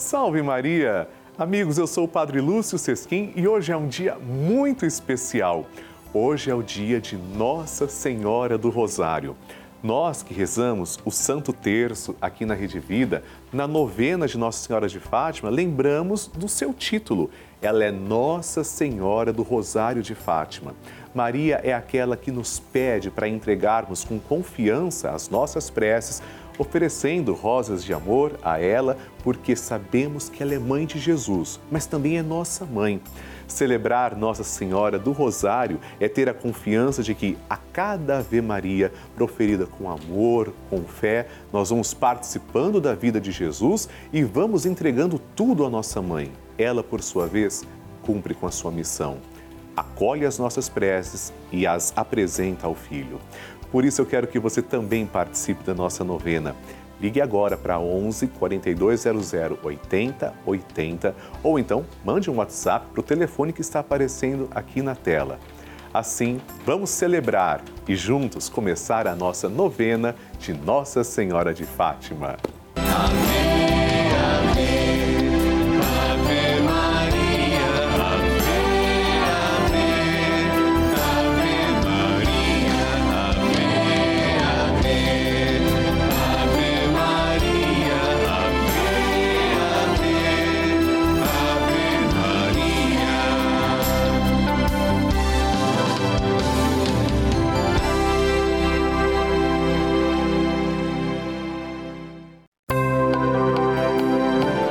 Salve 0.00 0.40
Maria! 0.40 1.06
Amigos, 1.36 1.76
eu 1.76 1.86
sou 1.86 2.04
o 2.04 2.08
Padre 2.08 2.40
Lúcio 2.40 2.78
Sesquim 2.78 3.34
e 3.36 3.46
hoje 3.46 3.70
é 3.70 3.76
um 3.76 3.86
dia 3.86 4.14
muito 4.18 4.86
especial. 4.86 5.66
Hoje 6.14 6.50
é 6.50 6.54
o 6.54 6.62
dia 6.62 6.98
de 6.98 7.18
Nossa 7.18 7.86
Senhora 7.86 8.56
do 8.56 8.70
Rosário. 8.70 9.36
Nós 9.82 10.22
que 10.22 10.32
rezamos 10.32 10.98
o 11.04 11.10
Santo 11.10 11.52
Terço 11.52 12.16
aqui 12.18 12.46
na 12.46 12.54
Rede 12.54 12.80
Vida, 12.80 13.22
na 13.52 13.66
novena 13.66 14.26
de 14.26 14.38
Nossa 14.38 14.66
Senhora 14.66 14.88
de 14.88 14.98
Fátima, 14.98 15.50
lembramos 15.50 16.26
do 16.26 16.48
seu 16.48 16.72
título. 16.72 17.30
Ela 17.60 17.84
é 17.84 17.90
Nossa 17.90 18.64
Senhora 18.64 19.34
do 19.34 19.42
Rosário 19.42 20.02
de 20.02 20.14
Fátima. 20.14 20.74
Maria 21.14 21.60
é 21.62 21.74
aquela 21.74 22.16
que 22.16 22.30
nos 22.30 22.58
pede 22.58 23.10
para 23.10 23.28
entregarmos 23.28 24.02
com 24.02 24.18
confiança 24.18 25.10
as 25.10 25.28
nossas 25.28 25.68
preces 25.68 26.22
oferecendo 26.58 27.34
rosas 27.34 27.84
de 27.84 27.92
amor 27.92 28.38
a 28.42 28.60
ela, 28.60 28.96
porque 29.22 29.56
sabemos 29.56 30.28
que 30.28 30.42
ela 30.42 30.54
é 30.54 30.58
mãe 30.58 30.86
de 30.86 30.98
Jesus, 30.98 31.60
mas 31.70 31.86
também 31.86 32.18
é 32.18 32.22
nossa 32.22 32.64
mãe. 32.64 33.00
Celebrar 33.50 34.16
Nossa 34.16 34.44
Senhora 34.44 34.98
do 34.98 35.10
Rosário 35.10 35.80
é 35.98 36.08
ter 36.08 36.28
a 36.28 36.34
confiança 36.34 37.02
de 37.02 37.14
que 37.14 37.36
a 37.48 37.56
cada 37.56 38.18
Ave 38.18 38.40
Maria 38.40 38.92
proferida 39.16 39.66
com 39.66 39.90
amor, 39.90 40.52
com 40.68 40.84
fé, 40.84 41.26
nós 41.52 41.70
vamos 41.70 41.92
participando 41.92 42.80
da 42.80 42.94
vida 42.94 43.20
de 43.20 43.32
Jesus 43.32 43.88
e 44.12 44.22
vamos 44.22 44.66
entregando 44.66 45.20
tudo 45.34 45.66
à 45.66 45.70
nossa 45.70 46.00
mãe. 46.00 46.30
Ela, 46.56 46.82
por 46.82 47.02
sua 47.02 47.26
vez, 47.26 47.64
cumpre 48.02 48.34
com 48.34 48.46
a 48.46 48.52
sua 48.52 48.70
missão. 48.70 49.18
Acolhe 49.76 50.26
as 50.26 50.38
nossas 50.38 50.68
preces 50.68 51.32
e 51.50 51.66
as 51.66 51.92
apresenta 51.96 52.66
ao 52.66 52.74
Filho. 52.74 53.20
Por 53.70 53.84
isso 53.84 54.00
eu 54.00 54.06
quero 54.06 54.26
que 54.26 54.38
você 54.38 54.60
também 54.60 55.06
participe 55.06 55.62
da 55.64 55.74
nossa 55.74 56.02
novena. 56.04 56.54
Ligue 57.00 57.20
agora 57.20 57.56
para 57.56 57.78
11 57.78 58.26
4200 58.26 59.32
80 59.62 60.34
80 60.44 61.14
ou 61.42 61.58
então 61.58 61.84
mande 62.04 62.30
um 62.30 62.36
WhatsApp 62.36 62.86
para 62.92 63.00
o 63.00 63.02
telefone 63.02 63.52
que 63.52 63.62
está 63.62 63.80
aparecendo 63.80 64.48
aqui 64.54 64.82
na 64.82 64.94
tela. 64.94 65.38
Assim, 65.92 66.40
vamos 66.64 66.90
celebrar 66.90 67.62
e 67.88 67.96
juntos 67.96 68.48
começar 68.48 69.08
a 69.08 69.16
nossa 69.16 69.48
novena 69.48 70.14
de 70.38 70.52
Nossa 70.52 71.02
Senhora 71.02 71.52
de 71.52 71.64
Fátima. 71.64 72.36
Amém, 72.76 73.39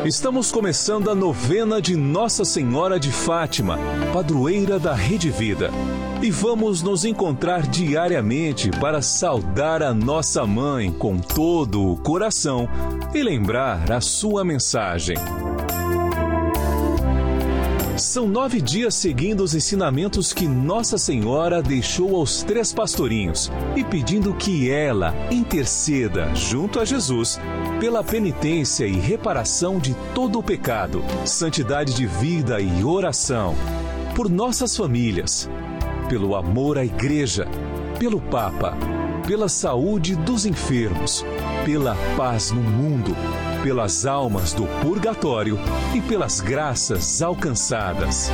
Estamos 0.09 0.51
começando 0.51 1.11
a 1.11 1.13
novena 1.13 1.79
de 1.79 1.95
Nossa 1.95 2.43
Senhora 2.43 2.99
de 2.99 3.11
Fátima, 3.11 3.77
padroeira 4.11 4.79
da 4.79 4.91
Rede 4.91 5.29
Vida. 5.29 5.69
E 6.19 6.31
vamos 6.31 6.81
nos 6.81 7.05
encontrar 7.05 7.67
diariamente 7.67 8.71
para 8.71 9.03
saudar 9.03 9.83
a 9.83 9.93
nossa 9.93 10.47
mãe 10.47 10.91
com 10.91 11.19
todo 11.19 11.91
o 11.91 11.95
coração 11.95 12.67
e 13.13 13.21
lembrar 13.21 13.91
a 13.91 14.01
sua 14.01 14.43
mensagem. 14.43 15.15
São 18.09 18.27
nove 18.27 18.59
dias 18.59 18.95
seguindo 18.95 19.41
os 19.41 19.53
ensinamentos 19.53 20.33
que 20.33 20.47
Nossa 20.47 20.97
Senhora 20.97 21.61
deixou 21.61 22.15
aos 22.15 22.41
três 22.41 22.73
pastorinhos 22.73 23.51
e 23.75 23.83
pedindo 23.83 24.33
que 24.33 24.67
ela 24.67 25.13
interceda 25.29 26.33
junto 26.33 26.79
a 26.79 26.85
Jesus 26.85 27.39
pela 27.79 28.03
penitência 28.03 28.87
e 28.87 28.93
reparação 28.93 29.77
de 29.77 29.95
todo 30.15 30.39
o 30.39 30.43
pecado, 30.43 31.03
santidade 31.23 31.93
de 31.93 32.07
vida 32.07 32.59
e 32.59 32.83
oração, 32.83 33.53
por 34.15 34.27
nossas 34.27 34.75
famílias, 34.75 35.47
pelo 36.09 36.35
amor 36.35 36.79
à 36.79 36.83
Igreja, 36.83 37.47
pelo 37.99 38.19
Papa, 38.19 38.75
pela 39.27 39.47
saúde 39.47 40.15
dos 40.15 40.47
enfermos, 40.47 41.23
pela 41.63 41.95
paz 42.17 42.49
no 42.49 42.63
mundo 42.63 43.15
pelas 43.63 44.05
almas 44.05 44.53
do 44.53 44.65
purgatório 44.81 45.57
e 45.93 46.01
pelas 46.01 46.39
graças 46.39 47.21
alcançadas. 47.21 48.31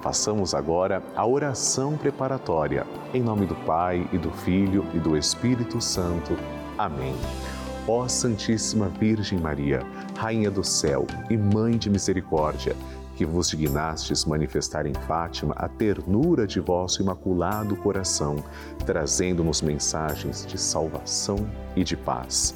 Façamos 0.00 0.54
agora 0.54 1.02
a 1.16 1.26
oração 1.26 1.96
preparatória. 1.96 2.86
Em 3.12 3.20
nome 3.20 3.44
do 3.44 3.56
Pai 3.56 4.08
e 4.12 4.18
do 4.18 4.30
Filho 4.30 4.86
e 4.94 4.98
do 4.98 5.16
Espírito 5.16 5.80
Santo. 5.80 6.36
Amém. 6.78 7.14
Ó 7.88 8.06
Santíssima 8.06 8.88
Virgem 8.88 9.40
Maria, 9.40 9.82
Rainha 10.16 10.50
do 10.50 10.62
céu 10.62 11.06
e 11.28 11.36
Mãe 11.36 11.76
de 11.76 11.90
misericórdia, 11.90 12.76
que 13.16 13.24
vos 13.24 13.48
dignastes 13.48 14.26
manifestar 14.26 14.86
em 14.86 14.92
Fátima 14.92 15.54
a 15.56 15.68
ternura 15.68 16.46
de 16.46 16.60
vosso 16.60 17.02
imaculado 17.02 17.74
coração, 17.76 18.36
trazendo-nos 18.84 19.62
mensagens 19.62 20.46
de 20.46 20.58
salvação 20.58 21.48
e 21.74 21.82
de 21.82 21.96
paz. 21.96 22.54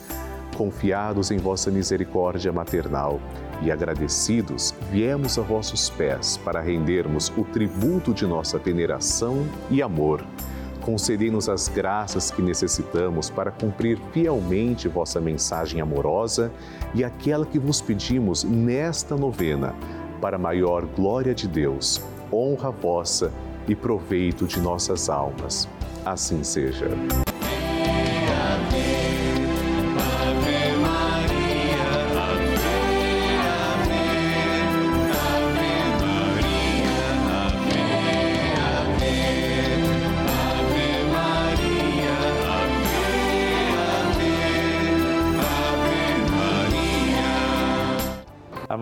Confiados 0.56 1.31
em 1.31 1.38
vossa 1.38 1.71
misericórdia 1.71 2.53
maternal 2.53 3.19
e 3.62 3.71
agradecidos, 3.71 4.75
viemos 4.93 5.38
a 5.38 5.43
vossos 5.43 5.88
pés 5.88 6.37
para 6.37 6.60
rendermos 6.60 7.32
o 7.37 7.44
tributo 7.44 8.12
de 8.12 8.27
nossa 8.27 8.59
veneração 8.59 9.47
e 9.71 9.81
amor. 9.81 10.22
Concedei-nos 10.82 11.48
as 11.48 11.69
graças 11.69 12.31
que 12.31 12.41
necessitamos 12.42 13.31
para 13.31 13.50
cumprir 13.50 13.98
fielmente 14.12 14.88
vossa 14.88 15.21
mensagem 15.21 15.81
amorosa 15.81 16.50
e 16.94 17.04
aquela 17.04 17.44
que 17.44 17.59
vos 17.59 17.81
pedimos 17.81 18.44
nesta 18.44 19.15
novena 19.15 19.75
para 20.20 20.38
maior 20.38 20.84
glória 20.86 21.34
de 21.34 21.48
Deus, 21.48 22.03
honra 22.32 22.70
vossa 22.70 23.32
e 23.66 23.75
proveito 23.75 24.47
de 24.47 24.60
nossas 24.60 25.08
almas. 25.08 25.69
Assim 26.04 26.42
seja. 26.42 26.88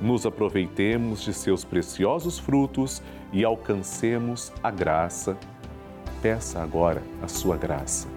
nos 0.00 0.26
aproveitemos 0.26 1.22
de 1.22 1.32
seus 1.32 1.64
preciosos 1.64 2.38
frutos 2.38 3.02
e 3.32 3.44
alcancemos 3.44 4.52
a 4.62 4.70
graça. 4.70 5.36
Peça 6.20 6.62
agora 6.62 7.02
a 7.22 7.28
sua 7.28 7.56
graça. 7.56 8.16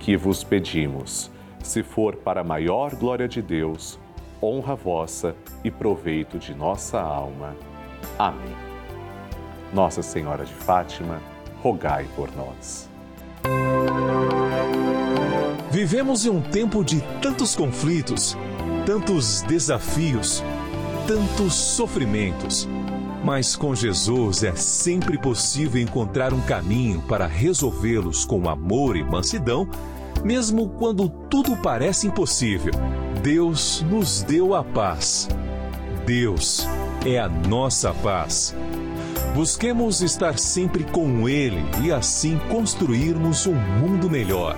que 0.00 0.16
vos 0.16 0.42
pedimos. 0.42 1.30
Se 1.62 1.84
for 1.84 2.16
para 2.16 2.40
a 2.40 2.44
maior 2.44 2.96
glória 2.96 3.28
de 3.28 3.40
Deus, 3.40 3.96
honra 4.42 4.74
vossa 4.74 5.36
e 5.62 5.70
proveito 5.70 6.36
de 6.36 6.52
nossa 6.52 7.00
alma. 7.00 7.54
Amém. 8.18 8.56
Nossa 9.72 10.02
Senhora 10.02 10.44
de 10.44 10.52
Fátima, 10.52 11.20
rogai 11.62 12.08
por 12.16 12.28
nós. 12.34 12.90
Vivemos 15.80 16.26
em 16.26 16.28
um 16.28 16.42
tempo 16.42 16.84
de 16.84 17.00
tantos 17.22 17.56
conflitos, 17.56 18.36
tantos 18.84 19.40
desafios, 19.40 20.44
tantos 21.06 21.54
sofrimentos. 21.54 22.68
Mas 23.24 23.56
com 23.56 23.74
Jesus 23.74 24.42
é 24.42 24.54
sempre 24.54 25.16
possível 25.16 25.80
encontrar 25.80 26.34
um 26.34 26.40
caminho 26.42 27.00
para 27.08 27.26
resolvê-los 27.26 28.26
com 28.26 28.46
amor 28.46 28.94
e 28.94 29.02
mansidão, 29.02 29.66
mesmo 30.22 30.68
quando 30.68 31.08
tudo 31.08 31.56
parece 31.56 32.08
impossível. 32.08 32.74
Deus 33.22 33.82
nos 33.90 34.22
deu 34.22 34.54
a 34.54 34.62
paz. 34.62 35.28
Deus 36.04 36.68
é 37.06 37.18
a 37.18 37.26
nossa 37.26 37.94
paz. 37.94 38.54
Busquemos 39.34 40.02
estar 40.02 40.38
sempre 40.38 40.84
com 40.84 41.26
Ele 41.26 41.64
e 41.82 41.90
assim 41.90 42.38
construirmos 42.50 43.46
um 43.46 43.54
mundo 43.54 44.10
melhor. 44.10 44.54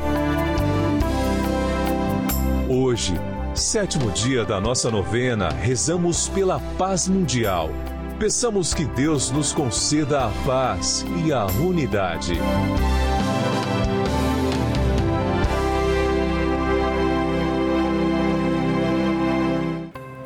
Hoje, 2.93 3.15
sétimo 3.55 4.11
dia 4.11 4.45
da 4.45 4.61
nossa 4.61 4.91
novena, 4.91 5.49
rezamos 5.49 6.29
pela 6.29 6.61
paz 6.77 7.09
mundial. 7.09 7.71
Peçamos 8.19 8.75
que 8.75 8.85
Deus 8.85 9.31
nos 9.31 9.51
conceda 9.51 10.27
a 10.27 10.31
paz 10.45 11.03
e 11.25 11.33
a 11.33 11.47
unidade. 11.47 12.35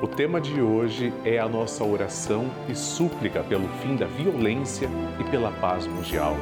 O 0.02 0.08
tema 0.08 0.40
de 0.40 0.60
hoje 0.60 1.12
é 1.24 1.38
a 1.38 1.48
nossa 1.48 1.84
oração 1.84 2.50
e 2.69 2.74
súplica 2.74 3.44
pelo 3.44 3.69
fim 3.80 3.94
da 3.94 4.06
violência 4.06 4.90
e 5.20 5.30
pela 5.30 5.52
paz 5.52 5.86
mundial. 5.86 6.36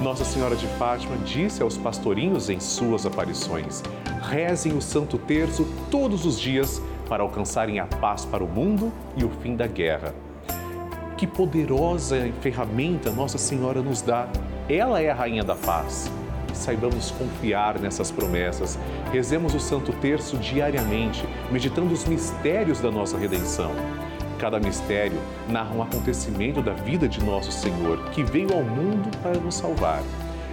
Nossa 0.00 0.24
Senhora 0.24 0.54
de 0.54 0.66
Fátima 0.78 1.16
disse 1.24 1.62
aos 1.62 1.78
pastorinhos 1.78 2.50
em 2.50 2.60
suas 2.60 3.06
aparições: 3.06 3.82
rezem 4.28 4.76
o 4.76 4.82
Santo 4.82 5.16
Terço 5.16 5.66
todos 5.90 6.26
os 6.26 6.38
dias 6.38 6.82
para 7.08 7.22
alcançarem 7.22 7.80
a 7.80 7.86
paz 7.86 8.24
para 8.24 8.44
o 8.44 8.48
mundo 8.48 8.92
e 9.16 9.24
o 9.24 9.30
fim 9.40 9.56
da 9.56 9.66
guerra. 9.66 10.14
Que 11.16 11.26
poderosa 11.26 12.30
ferramenta 12.42 13.10
Nossa 13.10 13.38
Senhora 13.38 13.80
nos 13.80 14.02
dá! 14.02 14.28
Ela 14.68 15.00
é 15.00 15.10
a 15.10 15.14
Rainha 15.14 15.42
da 15.42 15.56
Paz. 15.56 16.10
Saibamos 16.52 17.10
confiar 17.12 17.78
nessas 17.78 18.10
promessas. 18.10 18.78
Rezemos 19.12 19.54
o 19.54 19.60
Santo 19.60 19.92
Terço 19.94 20.36
diariamente, 20.36 21.24
meditando 21.50 21.94
os 21.94 22.04
mistérios 22.04 22.80
da 22.80 22.90
nossa 22.90 23.16
redenção. 23.16 23.70
Cada 24.38 24.60
mistério 24.60 25.18
narra 25.48 25.74
um 25.74 25.82
acontecimento 25.82 26.60
da 26.60 26.72
vida 26.72 27.08
de 27.08 27.24
nosso 27.24 27.50
Senhor, 27.50 28.10
que 28.10 28.22
veio 28.22 28.52
ao 28.52 28.62
mundo 28.62 29.10
para 29.22 29.38
nos 29.38 29.54
salvar. 29.54 30.02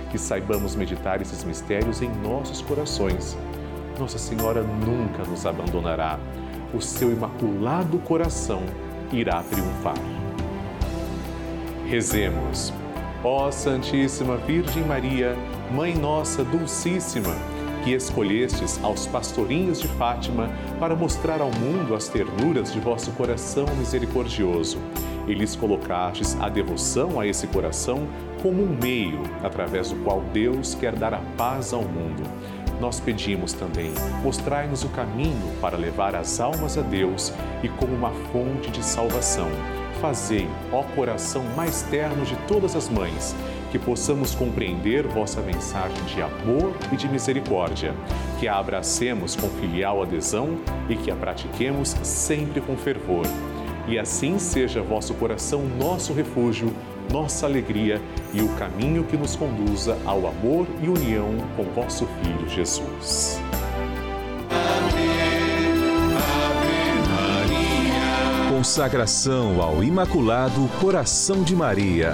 Que 0.10 0.18
saibamos 0.18 0.76
meditar 0.76 1.22
esses 1.22 1.44
mistérios 1.44 2.02
em 2.02 2.10
nossos 2.24 2.62
corações. 2.62 3.38
Nossa 4.00 4.18
Senhora 4.18 4.64
nunca 4.64 5.24
nos 5.24 5.46
abandonará. 5.46 6.18
O 6.74 6.82
seu 6.82 7.12
imaculado 7.12 8.00
coração 8.00 8.64
irá 9.12 9.44
triunfar. 9.44 9.98
Rezemos. 11.88 12.74
Ó 13.24 13.52
Santíssima 13.52 14.38
Virgem 14.38 14.84
Maria, 14.84 15.36
Mãe 15.72 15.94
Nossa 15.94 16.44
Dulcíssima, 16.44 17.36
que 17.84 17.94
escolhestes 17.94 18.80
aos 18.84 19.06
pastorinhos 19.06 19.82
de 19.82 19.88
Fátima 19.90 20.50
para 20.80 20.96
mostrar 20.96 21.42
ao 21.42 21.52
mundo 21.52 21.94
as 21.94 22.08
ternuras 22.08 22.72
de 22.72 22.80
vosso 22.80 23.12
coração 23.12 23.66
misericordioso. 23.78 24.78
E 25.28 25.34
lhes 25.34 25.56
colocastes 25.56 26.38
a 26.42 26.50
devoção 26.50 27.20
a 27.20 27.28
esse 27.28 27.48
coração 27.48 28.08
como 28.42 28.64
um 28.64 28.78
meio 28.82 29.22
através 29.42 29.92
do 29.92 29.96
qual 30.04 30.22
Deus 30.34 30.76
quer 30.76 30.94
dar 30.96 31.14
a 31.14 31.22
paz 31.38 31.74
ao 31.74 31.84
mundo. 31.84 32.24
Nós 32.80 33.00
pedimos 33.00 33.54
também, 33.54 33.94
mostrai-nos 34.24 34.84
o 34.84 34.90
caminho 34.90 35.54
para 35.62 35.78
levar 35.78 36.16
as 36.16 36.40
almas 36.40 36.78
a 36.78 36.82
Deus 36.82 37.32
e 37.62 37.70
como 37.70 37.94
uma 37.94 38.12
fonte 38.32 38.70
de 38.72 38.84
salvação. 38.84 39.48
Fazei, 40.02 40.50
ó 40.72 40.84
coração 40.84 41.44
mais 41.56 41.84
terno 41.84 42.26
de 42.26 42.36
todas 42.48 42.76
as 42.76 42.90
mães, 42.90 43.34
que 43.74 43.80
possamos 43.80 44.36
compreender 44.36 45.08
vossa 45.08 45.42
mensagem 45.42 45.98
de 46.06 46.22
amor 46.22 46.76
e 46.92 46.96
de 46.96 47.10
misericórdia, 47.10 47.96
que 48.40 48.48
a 48.48 48.60
abracemos 48.60 49.36
com 49.36 49.50
filial 49.50 50.04
adesão 50.04 50.60
e 50.88 50.96
que 50.96 51.10
a 51.10 51.16
pratiquemos 51.16 51.96
sempre 52.04 52.62
com 52.62 52.78
fervor. 52.78 53.26
E 53.88 53.98
assim 53.98 54.38
seja 54.38 54.84
vosso 54.84 55.16
coração 55.16 55.64
nosso 55.66 56.14
refúgio, 56.14 56.72
nossa 57.12 57.48
alegria 57.48 58.00
e 58.32 58.44
o 58.44 58.50
caminho 58.50 59.06
que 59.06 59.18
nos 59.18 59.36
conduza 59.36 59.98
ao 60.06 60.28
amor 60.28 60.68
e 60.80 60.88
união 60.88 61.36
com 61.56 61.64
vosso 61.64 62.08
Filho 62.22 62.48
Jesus. 62.48 63.42
Amém. 64.52 65.74
Ave 66.62 67.10
Maria. 67.10 68.56
Consagração 68.56 69.60
ao 69.60 69.84
Imaculado 69.84 70.70
Coração 70.80 71.42
de 71.42 71.56
Maria. 71.56 72.14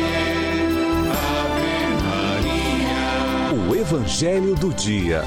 Evangelho 3.91 4.55
do 4.55 4.69
Dia. 4.69 5.21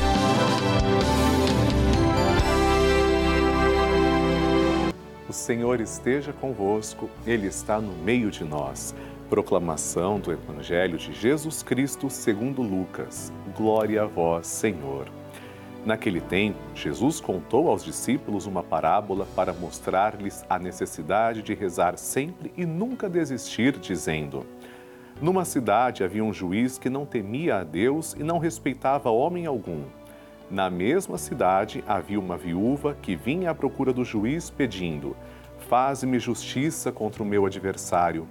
O 5.28 5.32
Senhor 5.34 5.82
esteja 5.82 6.32
convosco, 6.32 7.10
Ele 7.26 7.46
está 7.46 7.78
no 7.78 7.92
meio 7.92 8.30
de 8.30 8.42
nós. 8.42 8.94
Proclamação 9.28 10.18
do 10.18 10.32
Evangelho 10.32 10.96
de 10.96 11.12
Jesus 11.12 11.62
Cristo 11.62 12.08
segundo 12.08 12.62
Lucas. 12.62 13.30
Glória 13.54 14.04
a 14.04 14.06
vós, 14.06 14.46
Senhor. 14.46 15.10
Naquele 15.84 16.22
tempo, 16.22 16.58
Jesus 16.74 17.20
contou 17.20 17.68
aos 17.68 17.84
discípulos 17.84 18.46
uma 18.46 18.62
parábola 18.62 19.26
para 19.36 19.52
mostrar-lhes 19.52 20.42
a 20.48 20.58
necessidade 20.58 21.42
de 21.42 21.52
rezar 21.52 21.98
sempre 21.98 22.50
e 22.56 22.64
nunca 22.64 23.10
desistir, 23.10 23.72
dizendo: 23.78 24.46
numa 25.20 25.44
cidade 25.44 26.02
havia 26.02 26.24
um 26.24 26.32
juiz 26.32 26.76
que 26.76 26.90
não 26.90 27.06
temia 27.06 27.56
a 27.58 27.64
Deus 27.64 28.14
e 28.14 28.22
não 28.22 28.38
respeitava 28.38 29.10
homem 29.10 29.46
algum. 29.46 29.84
Na 30.50 30.68
mesma 30.68 31.16
cidade 31.16 31.82
havia 31.86 32.18
uma 32.18 32.36
viúva 32.36 32.96
que 33.00 33.16
vinha 33.16 33.50
à 33.50 33.54
procura 33.54 33.92
do 33.92 34.04
juiz 34.04 34.50
pedindo: 34.50 35.16
Faze-me 35.68 36.18
justiça 36.18 36.92
contra 36.92 37.22
o 37.22 37.26
meu 37.26 37.46
adversário. 37.46 38.28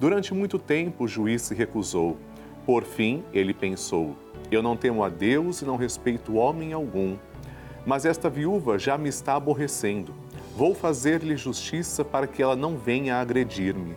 Durante 0.00 0.34
muito 0.34 0.58
tempo 0.58 1.04
o 1.04 1.08
juiz 1.08 1.42
se 1.42 1.54
recusou. 1.54 2.16
Por 2.66 2.82
fim, 2.82 3.22
ele 3.32 3.54
pensou: 3.54 4.16
Eu 4.50 4.62
não 4.62 4.76
temo 4.76 5.04
a 5.04 5.08
Deus 5.08 5.62
e 5.62 5.64
não 5.64 5.76
respeito 5.76 6.36
homem 6.36 6.72
algum. 6.72 7.16
Mas 7.84 8.04
esta 8.04 8.30
viúva 8.30 8.78
já 8.78 8.96
me 8.96 9.08
está 9.08 9.34
aborrecendo. 9.34 10.14
Vou 10.56 10.74
fazer-lhe 10.74 11.36
justiça 11.36 12.04
para 12.04 12.26
que 12.26 12.42
ela 12.42 12.56
não 12.56 12.76
venha 12.76 13.16
agredir-me. 13.16 13.96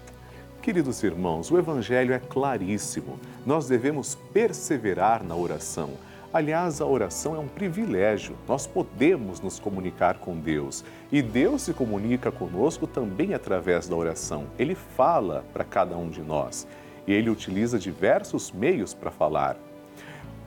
Queridos 0.61 1.01
irmãos, 1.01 1.49
o 1.49 1.57
Evangelho 1.57 2.13
é 2.13 2.19
claríssimo. 2.19 3.19
Nós 3.43 3.67
devemos 3.67 4.13
perseverar 4.31 5.23
na 5.23 5.35
oração. 5.35 5.89
Aliás, 6.31 6.79
a 6.79 6.85
oração 6.85 7.35
é 7.35 7.39
um 7.39 7.47
privilégio. 7.47 8.35
Nós 8.47 8.67
podemos 8.67 9.41
nos 9.41 9.59
comunicar 9.59 10.19
com 10.19 10.37
Deus. 10.37 10.85
E 11.11 11.19
Deus 11.19 11.63
se 11.63 11.73
comunica 11.73 12.31
conosco 12.31 12.85
também 12.85 13.33
através 13.33 13.87
da 13.87 13.95
oração. 13.95 14.45
Ele 14.59 14.75
fala 14.75 15.43
para 15.51 15.63
cada 15.63 15.97
um 15.97 16.11
de 16.11 16.21
nós. 16.21 16.67
E 17.07 17.11
ele 17.11 17.31
utiliza 17.31 17.79
diversos 17.79 18.51
meios 18.51 18.93
para 18.93 19.09
falar. 19.09 19.57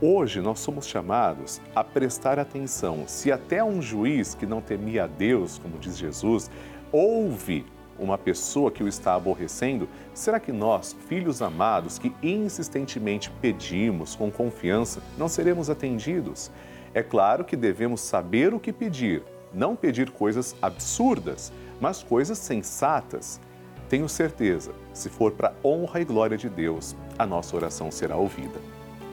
Hoje 0.00 0.40
nós 0.40 0.60
somos 0.60 0.86
chamados 0.86 1.60
a 1.74 1.82
prestar 1.82 2.38
atenção. 2.38 3.02
Se 3.08 3.32
até 3.32 3.64
um 3.64 3.82
juiz 3.82 4.32
que 4.32 4.46
não 4.46 4.60
temia 4.60 5.04
a 5.04 5.08
Deus, 5.08 5.58
como 5.58 5.76
diz 5.76 5.98
Jesus, 5.98 6.48
ouve 6.92 7.66
uma 8.04 8.18
pessoa 8.18 8.70
que 8.70 8.82
o 8.82 8.88
está 8.88 9.14
aborrecendo, 9.14 9.88
será 10.12 10.38
que 10.38 10.52
nós, 10.52 10.94
filhos 11.08 11.42
amados, 11.42 11.98
que 11.98 12.12
insistentemente 12.22 13.30
pedimos 13.40 14.14
com 14.14 14.30
confiança, 14.30 15.02
não 15.18 15.28
seremos 15.28 15.70
atendidos? 15.70 16.50
É 16.92 17.02
claro 17.02 17.44
que 17.44 17.56
devemos 17.56 18.00
saber 18.00 18.54
o 18.54 18.60
que 18.60 18.72
pedir, 18.72 19.22
não 19.52 19.74
pedir 19.74 20.10
coisas 20.10 20.54
absurdas, 20.62 21.52
mas 21.80 22.02
coisas 22.02 22.38
sensatas. 22.38 23.40
Tenho 23.88 24.08
certeza, 24.08 24.72
se 24.92 25.08
for 25.08 25.32
para 25.32 25.54
honra 25.64 26.00
e 26.00 26.04
glória 26.04 26.36
de 26.36 26.48
Deus, 26.48 26.96
a 27.18 27.26
nossa 27.26 27.56
oração 27.56 27.90
será 27.90 28.16
ouvida. 28.16 28.60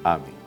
Amém. 0.03 0.41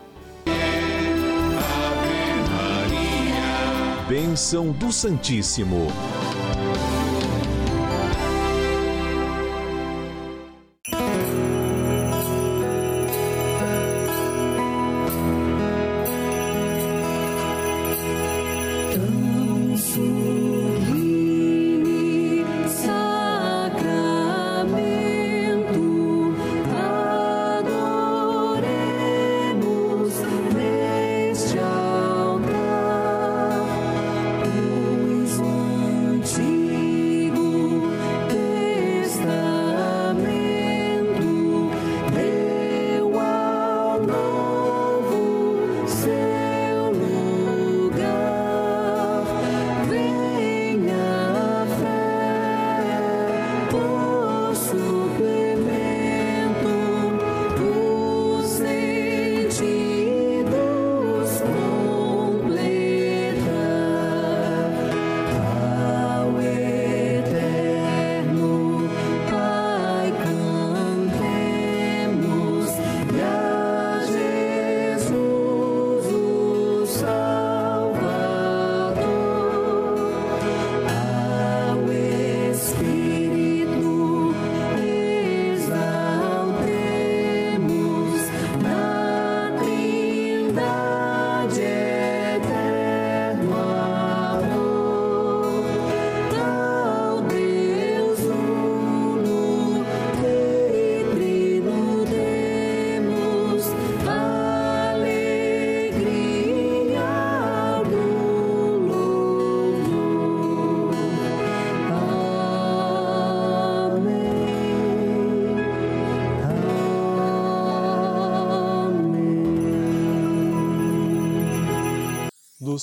Bênção 4.08 4.70
do 4.70 4.92
Santíssimo. 4.92 5.88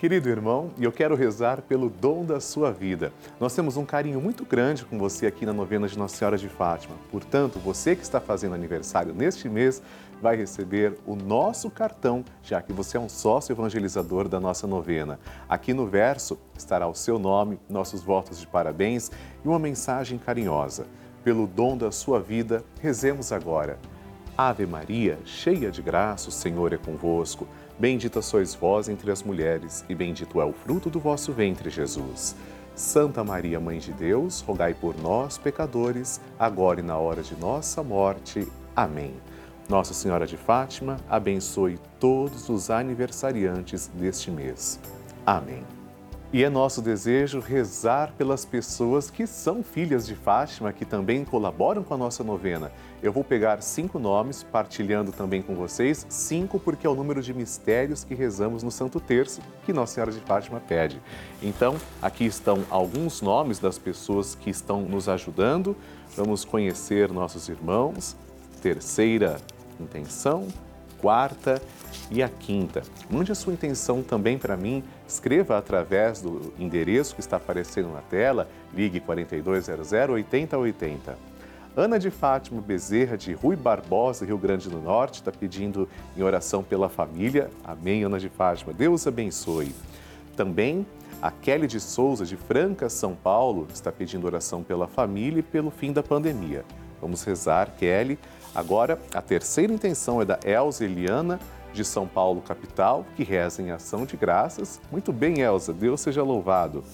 Querido 0.00 0.30
irmão, 0.30 0.70
eu 0.80 0.90
quero 0.90 1.14
rezar 1.14 1.60
pelo 1.60 1.90
dom 1.90 2.24
da 2.24 2.40
sua 2.40 2.72
vida. 2.72 3.12
Nós 3.38 3.54
temos 3.54 3.76
um 3.76 3.84
carinho 3.84 4.18
muito 4.18 4.46
grande 4.46 4.82
com 4.82 4.98
você 4.98 5.26
aqui 5.26 5.44
na 5.44 5.52
novena 5.52 5.86
de 5.86 5.98
Nossa 5.98 6.16
Senhora 6.16 6.38
de 6.38 6.48
Fátima. 6.48 6.94
Portanto, 7.10 7.58
você 7.58 7.94
que 7.94 8.02
está 8.02 8.18
fazendo 8.18 8.54
aniversário 8.54 9.12
neste 9.12 9.46
mês 9.46 9.82
vai 10.22 10.36
receber 10.36 10.96
o 11.06 11.14
nosso 11.14 11.70
cartão, 11.70 12.24
já 12.42 12.62
que 12.62 12.72
você 12.72 12.96
é 12.96 13.00
um 13.00 13.10
sócio 13.10 13.52
evangelizador 13.52 14.26
da 14.26 14.40
nossa 14.40 14.66
novena. 14.66 15.20
Aqui 15.46 15.74
no 15.74 15.86
verso 15.86 16.38
estará 16.56 16.88
o 16.88 16.94
seu 16.94 17.18
nome, 17.18 17.60
nossos 17.68 18.02
votos 18.02 18.40
de 18.40 18.46
parabéns 18.46 19.10
e 19.44 19.48
uma 19.48 19.58
mensagem 19.58 20.16
carinhosa. 20.16 20.86
Pelo 21.22 21.46
dom 21.46 21.76
da 21.76 21.92
sua 21.92 22.18
vida, 22.18 22.64
rezemos 22.80 23.32
agora. 23.32 23.78
Ave 24.34 24.64
Maria, 24.64 25.18
cheia 25.26 25.70
de 25.70 25.82
graça, 25.82 26.30
o 26.30 26.32
Senhor 26.32 26.72
é 26.72 26.78
convosco. 26.78 27.46
Bendita 27.80 28.20
sois 28.20 28.54
vós 28.54 28.90
entre 28.90 29.10
as 29.10 29.22
mulheres, 29.22 29.86
e 29.88 29.94
bendito 29.94 30.38
é 30.38 30.44
o 30.44 30.52
fruto 30.52 30.90
do 30.90 31.00
vosso 31.00 31.32
ventre, 31.32 31.70
Jesus. 31.70 32.36
Santa 32.74 33.24
Maria, 33.24 33.58
Mãe 33.58 33.78
de 33.78 33.90
Deus, 33.90 34.42
rogai 34.42 34.74
por 34.74 34.94
nós, 35.00 35.38
pecadores, 35.38 36.20
agora 36.38 36.80
e 36.80 36.82
na 36.82 36.98
hora 36.98 37.22
de 37.22 37.34
nossa 37.36 37.82
morte. 37.82 38.46
Amém. 38.76 39.14
Nossa 39.66 39.94
Senhora 39.94 40.26
de 40.26 40.36
Fátima, 40.36 40.98
abençoe 41.08 41.78
todos 41.98 42.50
os 42.50 42.68
aniversariantes 42.68 43.86
deste 43.94 44.30
mês. 44.30 44.78
Amém. 45.24 45.79
E 46.32 46.44
é 46.44 46.48
nosso 46.48 46.80
desejo 46.80 47.40
rezar 47.40 48.12
pelas 48.16 48.44
pessoas 48.44 49.10
que 49.10 49.26
são 49.26 49.64
filhas 49.64 50.06
de 50.06 50.14
Fátima, 50.14 50.72
que 50.72 50.84
também 50.84 51.24
colaboram 51.24 51.82
com 51.82 51.92
a 51.92 51.96
nossa 51.96 52.22
novena. 52.22 52.70
Eu 53.02 53.12
vou 53.12 53.24
pegar 53.24 53.60
cinco 53.60 53.98
nomes, 53.98 54.44
partilhando 54.44 55.10
também 55.10 55.42
com 55.42 55.56
vocês, 55.56 56.06
cinco 56.08 56.60
porque 56.60 56.86
é 56.86 56.90
o 56.90 56.94
número 56.94 57.20
de 57.20 57.34
mistérios 57.34 58.04
que 58.04 58.14
rezamos 58.14 58.62
no 58.62 58.70
Santo 58.70 59.00
Terço, 59.00 59.40
que 59.66 59.72
Nossa 59.72 59.94
Senhora 59.94 60.12
de 60.12 60.20
Fátima 60.20 60.60
pede. 60.60 61.02
Então, 61.42 61.76
aqui 62.00 62.26
estão 62.26 62.64
alguns 62.70 63.20
nomes 63.20 63.58
das 63.58 63.76
pessoas 63.76 64.36
que 64.36 64.50
estão 64.50 64.82
nos 64.82 65.08
ajudando. 65.08 65.76
Vamos 66.14 66.44
conhecer 66.44 67.10
nossos 67.10 67.48
irmãos. 67.48 68.14
Terceira 68.62 69.38
intenção, 69.80 70.46
quarta 71.00 71.60
e 72.08 72.22
a 72.22 72.28
quinta. 72.28 72.82
Mande 73.10 73.32
a 73.32 73.34
sua 73.34 73.52
intenção 73.52 74.02
também 74.02 74.38
para 74.38 74.56
mim, 74.56 74.84
escreva 75.10 75.58
através 75.58 76.22
do 76.22 76.52
endereço 76.58 77.14
que 77.14 77.20
está 77.20 77.36
aparecendo 77.36 77.92
na 77.92 78.00
tela, 78.00 78.48
ligue 78.72 79.00
4200 79.00 79.92
8080. 80.10 81.30
Ana 81.76 81.98
de 81.98 82.10
Fátima 82.10 82.60
Bezerra, 82.60 83.16
de 83.16 83.32
Rui 83.32 83.54
Barbosa, 83.56 84.24
Rio 84.24 84.38
Grande 84.38 84.68
do 84.68 84.78
Norte, 84.78 85.14
está 85.14 85.30
pedindo 85.30 85.88
em 86.16 86.22
oração 86.22 86.62
pela 86.62 86.88
família. 86.88 87.50
Amém, 87.64 88.02
Ana 88.02 88.18
de 88.18 88.28
Fátima. 88.28 88.72
Deus 88.72 89.06
abençoe. 89.06 89.72
Também 90.36 90.86
a 91.22 91.30
Kelly 91.30 91.66
de 91.66 91.78
Souza, 91.78 92.24
de 92.24 92.36
Franca, 92.36 92.88
São 92.88 93.14
Paulo, 93.14 93.68
está 93.72 93.92
pedindo 93.92 94.26
oração 94.26 94.62
pela 94.62 94.88
família 94.88 95.40
e 95.40 95.42
pelo 95.42 95.70
fim 95.70 95.92
da 95.92 96.02
pandemia. 96.02 96.64
Vamos 97.00 97.22
rezar, 97.24 97.70
Kelly. 97.78 98.18
Agora, 98.54 98.98
a 99.14 99.22
terceira 99.22 99.72
intenção 99.72 100.20
é 100.20 100.24
da 100.24 100.40
Elza 100.44 100.84
Eliana, 100.84 101.38
de 101.72 101.84
São 101.84 102.06
Paulo, 102.06 102.40
capital, 102.40 103.04
que 103.16 103.22
reza 103.22 103.62
em 103.62 103.70
ação 103.70 104.04
de 104.04 104.16
graças. 104.16 104.80
Muito 104.90 105.12
bem, 105.12 105.40
Elza, 105.40 105.72
Deus 105.72 106.00
seja 106.00 106.22
louvado. 106.22 106.84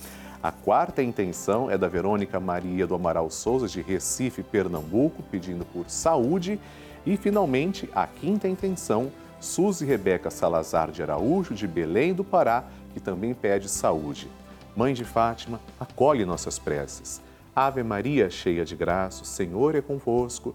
A 0.42 0.52
quarta 0.52 1.02
intenção 1.02 1.70
é 1.70 1.76
da 1.76 1.88
Verônica 1.88 2.38
Maria 2.38 2.86
do 2.86 2.94
Amaral 2.94 3.30
Souza, 3.30 3.66
de 3.66 3.80
Recife, 3.80 4.42
Pernambuco, 4.42 5.22
pedindo 5.24 5.64
por 5.64 5.88
saúde. 5.88 6.60
E, 7.04 7.16
finalmente, 7.16 7.88
a 7.94 8.06
quinta 8.06 8.46
intenção, 8.46 9.10
Suzy 9.40 9.84
Rebeca 9.84 10.30
Salazar 10.30 10.90
de 10.90 11.02
Araújo, 11.02 11.54
de 11.54 11.66
Belém 11.66 12.14
do 12.14 12.22
Pará, 12.22 12.64
que 12.92 13.00
também 13.00 13.34
pede 13.34 13.68
saúde. 13.68 14.28
Mãe 14.76 14.92
de 14.92 15.04
Fátima, 15.04 15.60
acolhe 15.80 16.24
nossas 16.24 16.58
preces. 16.58 17.20
Ave 17.54 17.82
Maria, 17.82 18.28
cheia 18.28 18.64
de 18.64 18.76
graça, 18.76 19.22
o 19.22 19.26
Senhor 19.26 19.74
é 19.74 19.80
convosco. 19.80 20.54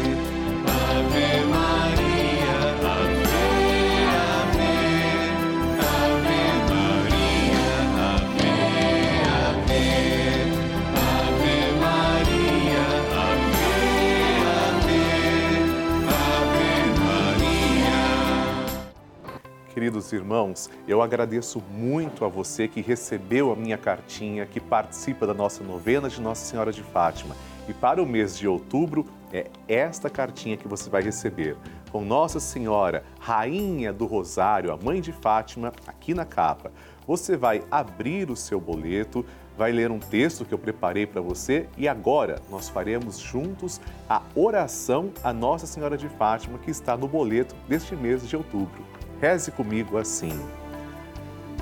Queridos 19.81 20.13
irmãos, 20.13 20.69
eu 20.87 21.01
agradeço 21.01 21.59
muito 21.71 22.23
a 22.23 22.27
você 22.27 22.67
que 22.67 22.81
recebeu 22.81 23.51
a 23.51 23.55
minha 23.55 23.79
cartinha, 23.79 24.45
que 24.45 24.59
participa 24.59 25.25
da 25.25 25.33
nossa 25.33 25.63
novena 25.63 26.07
de 26.07 26.21
Nossa 26.21 26.45
Senhora 26.45 26.71
de 26.71 26.83
Fátima. 26.83 27.35
E 27.67 27.73
para 27.73 27.99
o 27.99 28.05
mês 28.05 28.37
de 28.37 28.47
outubro, 28.47 29.07
é 29.33 29.47
esta 29.67 30.07
cartinha 30.07 30.55
que 30.55 30.67
você 30.67 30.87
vai 30.87 31.01
receber. 31.01 31.57
Com 31.91 32.05
Nossa 32.05 32.39
Senhora, 32.39 33.03
Rainha 33.19 33.91
do 33.91 34.05
Rosário, 34.05 34.71
a 34.71 34.77
Mãe 34.77 35.01
de 35.01 35.11
Fátima, 35.11 35.73
aqui 35.87 36.13
na 36.13 36.25
capa. 36.25 36.71
Você 37.07 37.35
vai 37.35 37.63
abrir 37.71 38.29
o 38.29 38.35
seu 38.35 38.61
boleto, 38.61 39.25
vai 39.57 39.71
ler 39.71 39.89
um 39.89 39.97
texto 39.97 40.45
que 40.45 40.53
eu 40.53 40.59
preparei 40.59 41.07
para 41.07 41.21
você 41.21 41.65
e 41.75 41.87
agora 41.87 42.39
nós 42.51 42.69
faremos 42.69 43.17
juntos 43.17 43.81
a 44.07 44.21
oração 44.35 45.11
a 45.23 45.33
Nossa 45.33 45.65
Senhora 45.65 45.97
de 45.97 46.07
Fátima 46.07 46.59
que 46.59 46.69
está 46.69 46.95
no 46.95 47.07
boleto 47.07 47.55
deste 47.67 47.95
mês 47.95 48.29
de 48.29 48.37
outubro. 48.37 49.00
Reze 49.21 49.51
comigo 49.51 49.99
assim. 49.99 50.31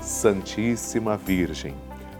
Santíssima 0.00 1.18
Virgem, 1.18 1.74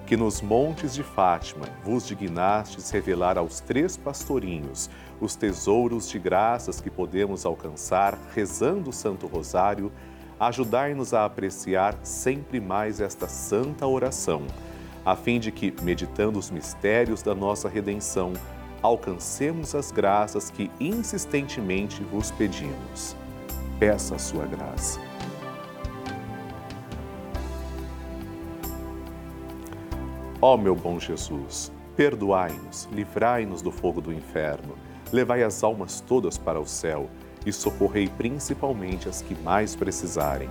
que 0.04 0.14
nos 0.14 0.42
montes 0.42 0.92
de 0.92 1.02
Fátima 1.02 1.64
vos 1.82 2.06
dignastes 2.06 2.90
revelar 2.90 3.38
aos 3.38 3.58
três 3.58 3.96
pastorinhos 3.96 4.90
os 5.18 5.34
tesouros 5.34 6.10
de 6.10 6.18
graças 6.18 6.78
que 6.78 6.90
podemos 6.90 7.46
alcançar 7.46 8.18
rezando 8.34 8.90
o 8.90 8.92
Santo 8.92 9.26
Rosário, 9.26 9.90
ajudai-nos 10.38 11.14
a 11.14 11.24
apreciar 11.24 11.96
sempre 12.02 12.60
mais 12.60 13.00
esta 13.00 13.26
santa 13.26 13.86
oração, 13.86 14.42
a 15.06 15.16
fim 15.16 15.40
de 15.40 15.50
que, 15.50 15.74
meditando 15.80 16.38
os 16.38 16.50
mistérios 16.50 17.22
da 17.22 17.34
nossa 17.34 17.66
redenção, 17.66 18.34
alcancemos 18.82 19.74
as 19.74 19.90
graças 19.90 20.50
que 20.50 20.70
insistentemente 20.78 22.04
vos 22.04 22.30
pedimos. 22.30 23.16
Peça 23.78 24.16
a 24.16 24.18
sua 24.18 24.44
graça. 24.44 25.09
Ó 30.42 30.56
meu 30.56 30.74
bom 30.74 30.98
Jesus, 30.98 31.70
perdoai-nos, 31.94 32.88
livrai-nos 32.90 33.60
do 33.60 33.70
fogo 33.70 34.00
do 34.00 34.10
inferno, 34.10 34.74
levai 35.12 35.42
as 35.42 35.62
almas 35.62 36.00
todas 36.00 36.38
para 36.38 36.58
o 36.58 36.66
céu 36.66 37.10
e 37.44 37.52
socorrei 37.52 38.08
principalmente 38.08 39.06
as 39.06 39.20
que 39.20 39.34
mais 39.42 39.76
precisarem. 39.76 40.48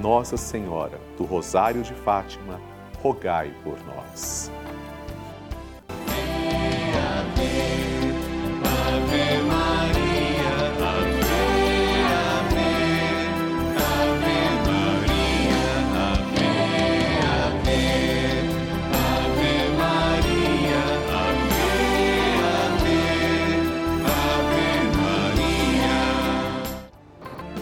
Nossa 0.00 0.38
Senhora, 0.38 0.98
do 1.18 1.24
Rosário 1.24 1.82
de 1.82 1.92
Fátima, 1.92 2.58
rogai 3.02 3.52
por 3.62 3.76
nós. 3.84 4.50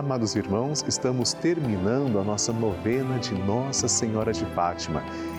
Amados 0.00 0.34
irmãos, 0.34 0.82
estamos 0.88 1.34
terminando 1.34 2.18
a 2.18 2.24
nossa 2.24 2.54
novena 2.54 3.18
de 3.18 3.34
Nossa 3.34 3.86
Senhora 3.86 4.32
de 4.32 4.46
Fátima 4.46 5.04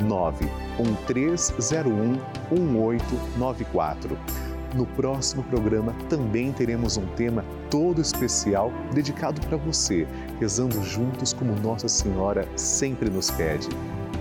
91301 0.00 2.20
1894. 2.50 4.18
No 4.74 4.86
próximo 4.86 5.44
programa 5.44 5.94
também 6.08 6.52
teremos 6.52 6.96
um 6.96 7.06
tema 7.14 7.44
todo 7.70 8.00
especial 8.00 8.72
dedicado 8.92 9.40
para 9.46 9.56
você, 9.56 10.06
rezando 10.40 10.82
juntos 10.82 11.32
como 11.32 11.54
Nossa 11.60 11.88
Senhora 11.88 12.48
sempre 12.56 13.08
nos 13.08 13.30
pede. 13.30 13.68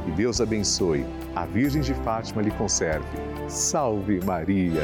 Que 0.06 0.12
Deus 0.12 0.40
abençoe, 0.40 1.06
a 1.36 1.46
Virgem 1.46 1.82
de 1.82 1.94
Fátima 1.96 2.42
lhe 2.42 2.52
conserve. 2.52 3.06
Salve 3.48 4.24
Maria! 4.24 4.84